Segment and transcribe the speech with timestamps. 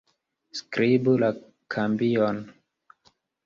[0.59, 1.31] Skribu la
[1.77, 2.43] kambion.